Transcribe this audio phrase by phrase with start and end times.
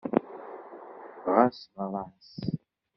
[1.33, 2.31] Ɣas ɣer-as.